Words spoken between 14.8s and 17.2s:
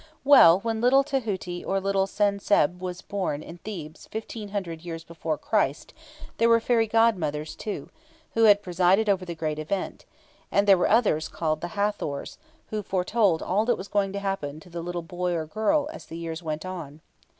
little boy or girl as the years went on.